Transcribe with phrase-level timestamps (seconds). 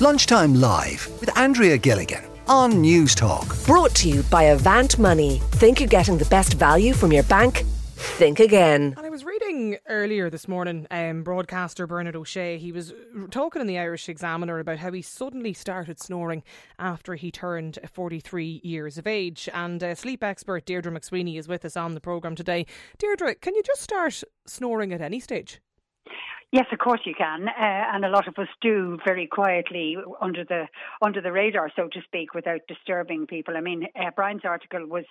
[0.00, 3.66] Lunchtime Live with Andrea Gilligan on Newstalk.
[3.66, 5.42] Brought to you by Avant Money.
[5.50, 7.64] Think you're getting the best value from your bank?
[7.96, 8.94] Think again.
[8.96, 12.94] And I was reading earlier this morning, um, broadcaster Bernard O'Shea, he was
[13.30, 16.44] talking in the Irish Examiner about how he suddenly started snoring
[16.78, 19.50] after he turned 43 years of age.
[19.52, 22.64] And uh, sleep expert Deirdre McSweeney is with us on the programme today.
[22.96, 25.60] Deirdre, can you just start snoring at any stage?
[26.52, 27.52] Yes, of course you can, uh,
[27.94, 30.66] and a lot of us do very quietly under the
[31.00, 33.56] under the radar, so to speak, without disturbing people.
[33.56, 35.04] I mean, uh, Brian's article was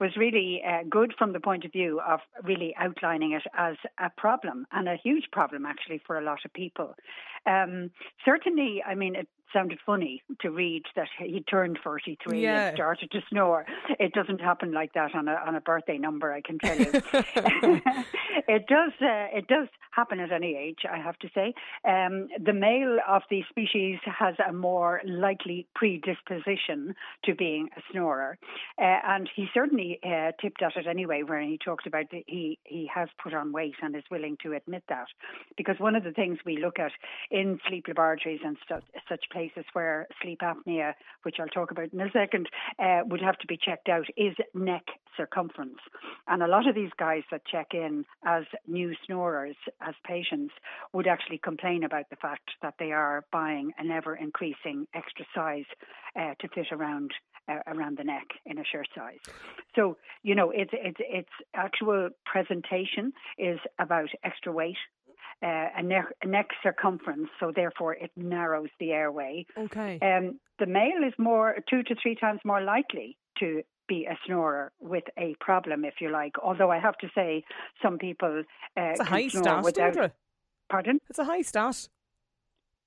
[0.00, 4.08] was really uh, good from the point of view of really outlining it as a
[4.16, 6.94] problem and a huge problem actually for a lot of people.
[7.44, 7.90] Um,
[8.24, 12.68] certainly, I mean, it sounded funny to read that he turned 43 Yeah.
[12.68, 13.66] and started to snore.
[13.98, 16.90] It doesn't happen like that on a on a birthday number, I can tell you.
[18.48, 21.54] it does uh, it does happen at any age, I have to say.
[21.88, 26.94] Um, the male of the species has a more likely predisposition
[27.24, 28.38] to being a snorer,
[28.80, 32.58] uh, and he certainly uh, tipped at it anyway, when he talked about that he
[32.64, 35.06] he has put on weight and is willing to admit that,
[35.56, 36.92] because one of the things we look at
[37.30, 42.00] in sleep laboratories and stu- such places where sleep apnea, which I'll talk about in
[42.00, 42.48] a second,
[42.78, 44.84] uh, would have to be checked out, is neck
[45.14, 45.78] circumference.
[46.26, 50.54] And a lot of these guys that check in as new snorers, as patients,
[50.94, 55.66] would actually complain about the fact that they are buying an ever increasing extra size
[56.18, 57.10] uh, to fit around
[57.48, 59.20] uh, around the neck in a shirt size.
[59.74, 64.78] So you know, it's it's its actual presentation is about extra weight.
[65.42, 69.44] Uh, a, neck, a neck circumference, so therefore it narrows the airway.
[69.56, 69.98] Okay.
[70.00, 74.72] Um, the male is more two to three times more likely to be a snorer
[74.80, 76.32] with a problem, if you like.
[76.42, 77.44] Although I have to say,
[77.82, 78.42] some people
[78.76, 80.12] uh, It's a high snore stat, without.
[80.70, 80.98] Pardon?
[81.08, 81.88] It's a high stat.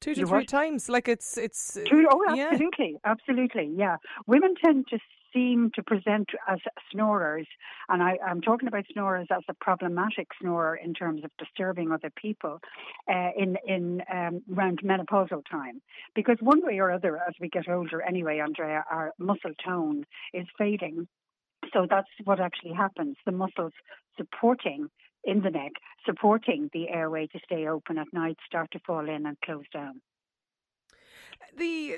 [0.00, 0.88] Two to You three times.
[0.88, 2.48] Like it's it's Two, oh, yeah.
[2.52, 3.96] absolutely, absolutely, yeah.
[4.26, 4.98] Women tend to
[5.32, 6.58] seem to present as
[6.90, 7.46] snorers,
[7.88, 12.10] and I, I'm talking about snorers as a problematic snorer in terms of disturbing other
[12.10, 12.60] people
[13.08, 15.82] uh, in in um, around menopausal time.
[16.14, 20.46] Because one way or other, as we get older, anyway, Andrea, our muscle tone is
[20.56, 21.06] fading.
[21.72, 23.16] So that's what actually happens.
[23.26, 23.72] The muscles
[24.16, 24.88] supporting
[25.24, 25.72] in the neck,
[26.06, 30.00] supporting the airway to stay open at night, start to fall in and close down.
[31.56, 31.96] the,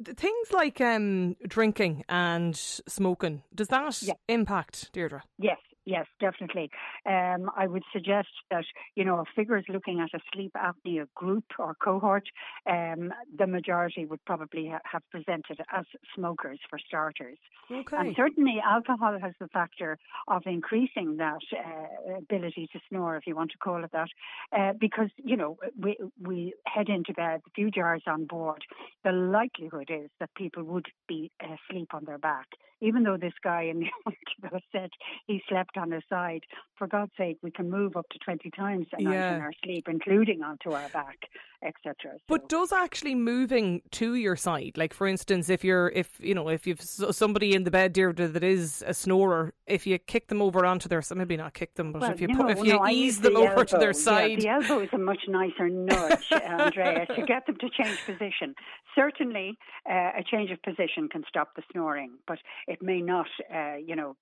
[0.00, 4.14] the things like um, drinking and smoking does that Yeah.
[4.28, 5.22] impact Deirdre?
[5.38, 6.70] Yes, yes, definitely.
[7.06, 8.64] Um, I would suggest that,
[8.94, 12.28] you know, if figures looking at a sleep apnea group or cohort,
[12.68, 15.84] um, the majority would probably ha- have presented as
[16.14, 17.38] smokers for starters.
[17.70, 17.96] Okay.
[17.96, 23.36] And certainly alcohol has the factor of increasing that uh, ability to snore, if you
[23.36, 24.08] want to call it that,
[24.56, 28.62] uh, because, you know, we, we head into bed, a few jars on board,
[29.04, 32.46] the likelihood is that people would be asleep on their back.
[32.84, 34.90] Even though this guy in the article said
[35.26, 36.42] he slept on his side,
[36.76, 39.34] for God's sake, we can move up to 20 times a night Yeah.
[39.36, 41.18] in our sleep, including onto our back,
[41.62, 42.16] etc.
[42.28, 46.48] But does actually moving to your side, like for instance, if you're, if you know,
[46.48, 50.42] if you've somebody in the bed, dear, that is a snorer, if you kick them
[50.42, 52.64] over onto their, so maybe not kick them, but Well, if you no, put, if
[52.64, 55.22] you no, ease them the over to their side, Yeah, the elbow is a much
[55.28, 58.54] nicer nudge, Andrea, to get them to change position.
[58.94, 59.56] Certainly,
[59.88, 62.38] uh, a change of position can stop the snoring, but
[62.74, 64.16] it may not, uh, you know,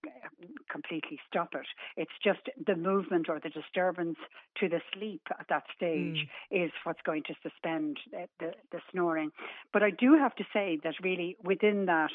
[0.70, 1.66] completely stop it.
[1.96, 4.18] It's just the movement or the disturbance
[4.58, 6.18] to the sleep at that stage
[6.50, 9.30] is what's going to suspend the, the, the snoring.
[9.72, 12.12] But I do have to say that really within that,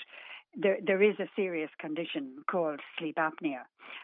[0.56, 3.64] there, there is a serious condition called sleep apnea.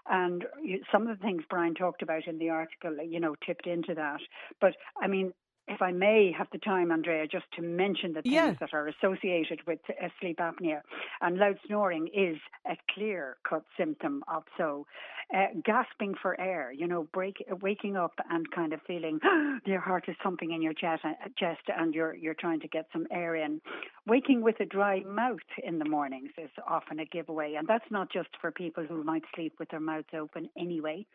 [0.09, 0.45] And
[0.91, 4.21] some of the things Brian talked about in the article, you know, tipped into that.
[4.59, 5.33] But I mean,
[5.67, 8.53] if I may have the time, Andrea, just to mention the things Yeah.
[8.59, 10.81] that are associated with uh, sleep apnea.
[11.21, 12.37] And loud snoring is
[12.69, 14.85] a clear cut symptom of so.
[15.33, 19.19] Uh, gasping for air, you know, break, waking up and kind of feeling
[19.65, 22.85] your heart is thumping in your chest, uh, chest and you're, you're trying to get
[22.91, 23.61] some air in.
[24.05, 27.55] Waking with a dry mouth in the mornings is often a giveaway.
[27.57, 31.05] And that's not just for people who might sleep with their mouths open anyway.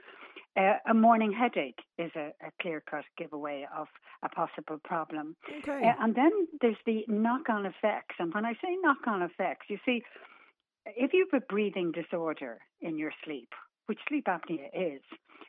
[0.56, 3.88] Uh, a morning headache is a, a clear cut giveaway of
[4.22, 5.36] a possible problem.
[5.58, 6.30] okay, Uh, and then
[6.60, 8.16] there's the knock on effects.
[8.18, 10.02] And when I say knock on effects, you see,
[10.86, 13.50] if you have a breathing disorder in your sleep,
[13.86, 15.02] which sleep apnea is,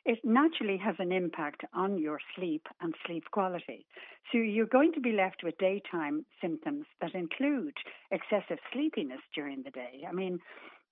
[0.04, 3.86] it naturally has an impact on your sleep and sleep quality.
[4.32, 7.74] So you're going to be left with daytime symptoms that include
[8.10, 10.04] excessive sleepiness during the day.
[10.08, 10.38] I mean,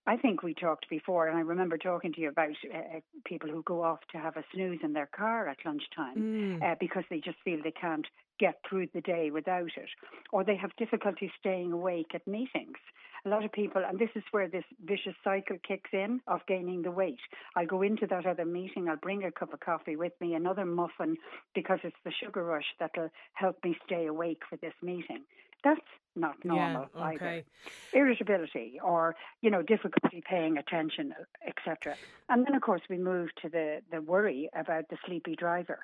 [0.09, 3.63] I think we talked before, and I remember talking to you about uh, people who
[3.63, 6.63] go off to have a snooze in their car at lunchtime Mm.
[6.63, 8.07] uh, because they just feel they can't
[8.41, 9.91] get through the day without it,
[10.33, 12.79] or they have difficulty staying awake at meetings.
[13.27, 16.83] A lot of people, and this is where this vicious cycle kicks in of gaining
[16.83, 17.19] the weight.
[17.57, 20.65] I'll go into that other meeting, I'll bring a cup of coffee with me, another
[20.65, 21.19] muffin,
[21.55, 25.25] because it's the sugar rush that'll help me stay awake for this meeting.
[25.65, 25.81] That's
[26.17, 27.15] not normal yeah, okay.
[27.15, 27.45] either.
[27.93, 31.15] Irritability or, you know, difficulty paying attention,
[31.47, 31.97] etc.
[32.29, 35.81] And then, of course, we move to the, the worry about the sleepy driver.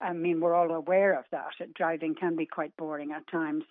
[0.00, 1.52] I mean, we're all aware of that.
[1.74, 3.64] Driving can be quite boring at times.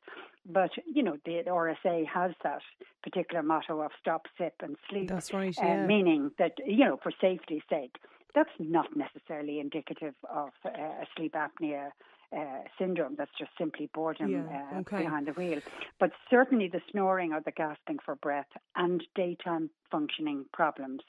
[0.50, 2.62] But, you know, the RSA has that
[3.04, 5.10] particular motto of stop, sip, and sleep.
[5.10, 5.84] That's right, uh, yeah.
[5.84, 7.96] Uh, meaning that, you know, for safety's sake.
[8.34, 11.90] That's not necessarily indicative of uh, a sleep apnea
[12.36, 13.16] uh, syndrome.
[13.18, 15.04] That's just simply boredom yeah, uh, okay.
[15.04, 15.60] behind the wheel.
[16.00, 21.02] But certainly the snoring or the gasping for breath and daytime functioning problems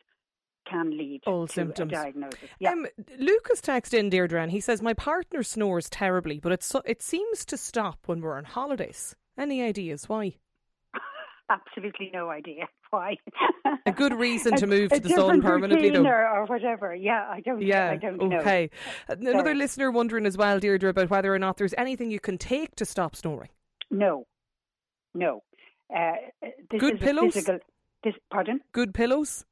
[0.69, 1.93] can lead All to symptoms.
[1.93, 2.39] a diagnosis.
[2.61, 2.71] Yeah.
[2.71, 2.87] Um,
[3.19, 7.03] Lucas texted in, Deirdre, and he says, My partner snores terribly, but it, so, it
[7.03, 9.17] seems to stop when we're on holidays.
[9.37, 10.37] Any ideas why?
[11.51, 13.17] Absolutely no idea why.
[13.87, 16.05] A good reason to move a, to the sun permanently, though.
[16.05, 16.95] Or, or, whatever.
[16.95, 17.63] Yeah, I don't.
[17.63, 18.39] Yeah, I don't know.
[18.39, 18.71] okay.
[19.09, 19.55] Another Sorry.
[19.55, 22.85] listener wondering as well, Deirdre, about whether or not there's anything you can take to
[22.85, 23.49] stop snoring.
[23.91, 24.27] No,
[25.15, 25.43] no.
[25.95, 26.13] Uh,
[26.71, 27.35] this Good is pillows?
[27.35, 27.59] Physical,
[28.05, 28.61] this, pardon.
[28.73, 29.45] Good pillows?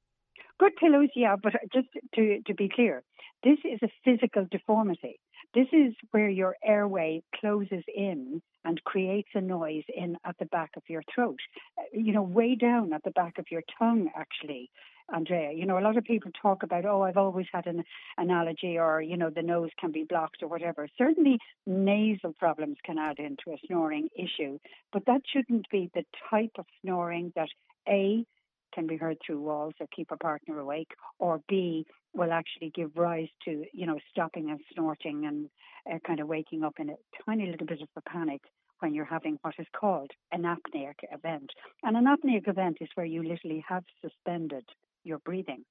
[0.58, 3.02] Good pillows, yeah, but just to, to be clear,
[3.42, 5.18] this is a physical deformity.
[5.54, 10.70] This is where your airway closes in and creates a noise in at the back
[10.76, 11.40] of your throat.
[11.78, 14.70] Uh, You know, way down at the back of your tongue, actually,
[15.12, 15.50] Andrea.
[15.50, 17.82] You know, a lot of people talk about, oh, I've always had an,
[18.16, 20.86] an allergy or, you know, the nose can be blocked or whatever.
[20.96, 24.58] Certainly, nasal problems can add into a snoring issue,
[24.92, 27.48] but that shouldn't be the type of snoring that
[27.88, 28.24] A,
[28.72, 32.90] can be heard through walls or keep a partner awake, or B, will actually give
[32.96, 35.48] rise to, you know, stopping and snorting and
[35.90, 38.40] uh, kind of waking up in a tiny little bit of a panic
[38.80, 41.50] when you're having what is called an apneic event.
[41.82, 44.64] And an apneic event is where you literally have suspended
[45.04, 45.64] your breathing.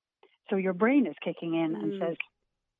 [0.49, 1.99] So your brain is kicking in and Mm.
[1.99, 2.17] says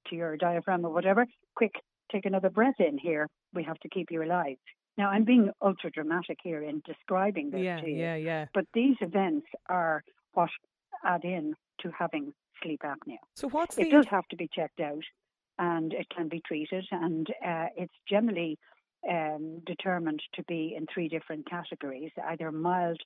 [0.08, 1.26] to your diaphragm or whatever,
[1.56, 1.74] quick,
[2.12, 3.28] take another breath in here.
[3.54, 4.58] We have to keep you alive.
[4.98, 7.98] Now, I'm being ultra dramatic here in describing this Yeah, to you.
[7.98, 8.46] yeah, yeah.
[8.54, 10.04] But these events are
[10.34, 10.50] what
[11.06, 12.34] add in to having
[12.64, 13.18] sleep apnea.
[13.36, 15.04] So what's It the does have to be checked out
[15.58, 18.58] and it can be treated, and uh, it's generally
[19.10, 23.00] um, determined to be in three different categories either mild,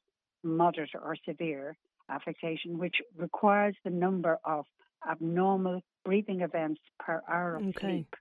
[0.44, 1.76] moderate, or severe
[2.10, 4.66] affectation, which requires the number of
[5.10, 7.80] abnormal breathing events per hour of Okay.
[7.80, 8.16] sleep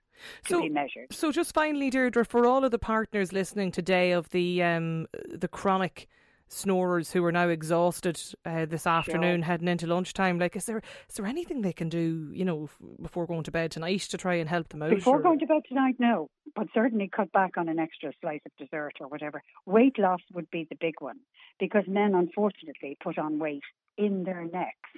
[0.45, 1.11] to So- be measured.
[1.11, 5.47] So just finally, Deirdre, for all of the partners listening today of the um, the
[5.47, 6.07] chronic
[6.53, 11.15] snorers who are now exhausted uh, this afternoon heading into lunchtime, like is there is
[11.15, 14.35] there anything they can do, you know, f- before going to bed tonight to try
[14.35, 14.91] and help them out?
[14.91, 18.41] Before or- going to bed tonight, no, but certainly cut back on an extra slice
[18.45, 19.41] of dessert or whatever.
[19.65, 21.19] Weight loss would be the big one
[21.59, 23.63] because men, unfortunately, put on weight
[23.97, 24.89] in their necks,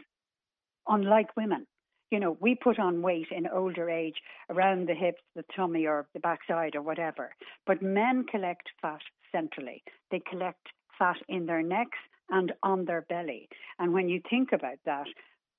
[0.87, 1.65] unlike women.
[2.11, 4.15] You know, we put on weight in older age
[4.49, 7.31] around the hips, the tummy, or the backside, or whatever.
[7.65, 9.01] But men collect fat
[9.31, 9.83] centrally.
[10.11, 10.67] They collect
[10.97, 11.97] fat in their necks
[12.29, 13.47] and on their belly.
[13.79, 15.07] And when you think about that,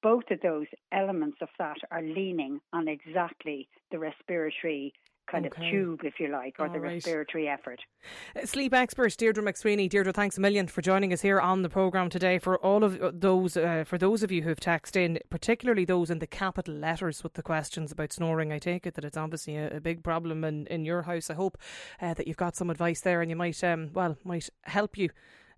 [0.03, 4.93] both of those elements of fat are leaning on exactly the respiratory
[5.27, 5.65] kind Okay.
[5.67, 6.95] of tube, if you like, or All the right.
[6.95, 7.81] respiratory effort.
[8.35, 9.89] Uh, Sleep expert Deirdre McSweeney.
[9.89, 12.39] Deirdre, thanks a million for joining us here on the programme today.
[12.39, 16.11] For all of uh, those, uh, for those of you who've texted in, particularly those
[16.11, 19.57] in the capital letters with the questions about snoring, I take it that it's obviously
[19.57, 21.31] a, a big problem in, in your house.
[21.31, 21.59] I hope
[22.01, 25.11] uh, that you've got some advice there, and you might, um, well, might help you.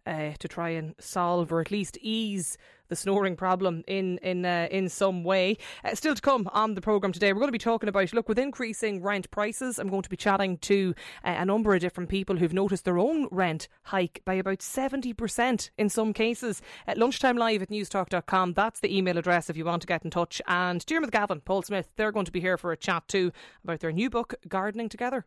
[0.09, 2.57] Uh, to try and solve or at least ease
[2.89, 5.59] the snoring problem in in uh, in some way.
[5.85, 8.27] Uh, still to come on the program today, we're going to be talking about look
[8.27, 9.79] with increasing rent prices.
[9.79, 12.97] I'm going to be chatting to uh, a number of different people who've noticed their
[12.97, 16.63] own rent hike by about seventy percent in some cases.
[16.87, 18.55] At lunchtime live at newstalk.com.
[18.55, 20.41] That's the email address if you want to get in touch.
[20.47, 23.31] And Diarmuid Gavin, Paul Smith, they're going to be here for a chat too
[23.63, 25.27] about their new book, Gardening Together.